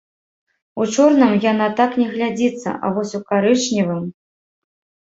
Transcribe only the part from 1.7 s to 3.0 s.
так не глядзіцца, а